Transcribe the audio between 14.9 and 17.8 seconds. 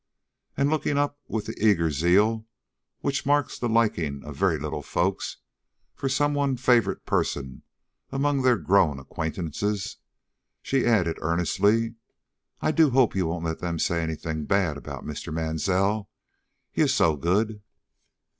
Mr. Mansell, he is so good."